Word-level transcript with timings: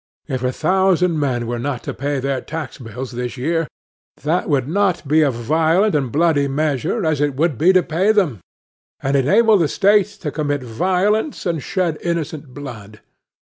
If 0.27 0.41
a 0.43 0.51
thousand 0.51 1.19
men 1.19 1.45
were 1.45 1.59
not 1.59 1.83
to 1.83 1.93
pay 1.93 2.19
their 2.19 2.41
tax 2.41 2.79
bills 2.79 3.11
this 3.11 3.37
year, 3.37 3.67
that 4.23 4.49
would 4.49 4.67
not 4.67 5.07
be 5.07 5.21
a 5.21 5.29
violent 5.29 5.93
and 5.93 6.11
bloody 6.11 6.47
measure, 6.47 7.05
as 7.05 7.21
it 7.21 7.35
would 7.35 7.55
be 7.59 7.71
to 7.71 7.83
pay 7.83 8.11
them, 8.11 8.39
and 9.03 9.15
enable 9.15 9.59
the 9.59 9.67
State 9.67 10.07
to 10.25 10.31
commit 10.31 10.63
violence 10.63 11.45
and 11.45 11.61
shed 11.61 11.99
innocent 12.01 12.51
blood. 12.51 13.01